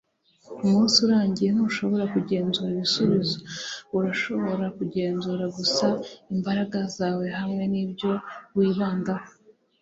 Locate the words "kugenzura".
2.13-2.69, 4.77-5.43